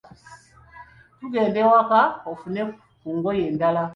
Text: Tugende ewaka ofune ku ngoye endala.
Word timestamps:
Tugende 1.19 1.57
ewaka 1.65 1.99
ofune 2.31 2.61
ku 2.99 3.07
ngoye 3.15 3.41
endala. 3.49 3.83